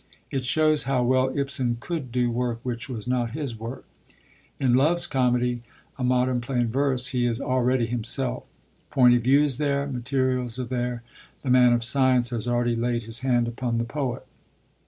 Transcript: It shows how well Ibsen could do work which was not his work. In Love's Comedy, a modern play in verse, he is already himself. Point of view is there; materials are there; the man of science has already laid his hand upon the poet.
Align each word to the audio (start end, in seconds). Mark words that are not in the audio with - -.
It 0.31 0.43
shows 0.43 0.85
how 0.85 1.03
well 1.03 1.31
Ibsen 1.37 1.77
could 1.79 2.11
do 2.11 2.31
work 2.31 2.59
which 2.63 2.89
was 2.89 3.07
not 3.07 3.33
his 3.33 3.55
work. 3.59 3.85
In 4.59 4.73
Love's 4.73 5.05
Comedy, 5.05 5.61
a 5.95 6.03
modern 6.03 6.41
play 6.41 6.59
in 6.61 6.71
verse, 6.71 7.09
he 7.09 7.27
is 7.27 7.39
already 7.39 7.85
himself. 7.85 8.45
Point 8.89 9.13
of 9.13 9.21
view 9.23 9.43
is 9.43 9.59
there; 9.59 9.85
materials 9.85 10.57
are 10.57 10.63
there; 10.63 11.03
the 11.43 11.51
man 11.51 11.71
of 11.71 11.83
science 11.83 12.31
has 12.31 12.47
already 12.47 12.75
laid 12.75 13.03
his 13.03 13.19
hand 13.19 13.47
upon 13.47 13.77
the 13.77 13.83
poet. 13.85 14.25